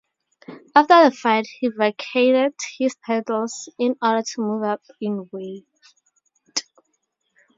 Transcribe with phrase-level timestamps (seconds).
[0.75, 5.67] After the fight, he vacated his titles in order to move up in weight.